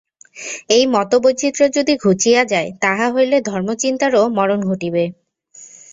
[0.69, 5.03] এই মতবৈচিত্র্য যদি ঘুচিয়া যায়, তাহা হইলে ধর্মচিন্তারও মরণ ঘটিবে।